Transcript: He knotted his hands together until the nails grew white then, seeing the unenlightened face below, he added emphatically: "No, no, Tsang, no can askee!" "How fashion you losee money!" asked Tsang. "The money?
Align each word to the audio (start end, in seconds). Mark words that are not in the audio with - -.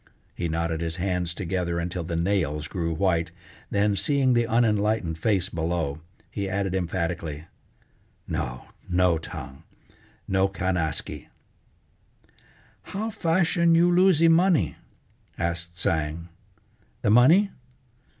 He 0.33 0.49
knotted 0.49 0.81
his 0.81 0.95
hands 0.95 1.31
together 1.35 1.77
until 1.77 2.03
the 2.03 2.15
nails 2.15 2.67
grew 2.67 2.91
white 2.91 3.29
then, 3.69 3.95
seeing 3.95 4.33
the 4.33 4.47
unenlightened 4.47 5.19
face 5.19 5.47
below, 5.47 6.01
he 6.31 6.49
added 6.49 6.73
emphatically: 6.73 7.45
"No, 8.27 8.65
no, 8.89 9.19
Tsang, 9.19 9.61
no 10.27 10.47
can 10.47 10.73
askee!" 10.75 11.27
"How 12.81 13.11
fashion 13.11 13.75
you 13.75 13.91
losee 13.91 14.27
money!" 14.27 14.75
asked 15.37 15.77
Tsang. 15.77 16.29
"The 17.03 17.11
money? 17.11 17.51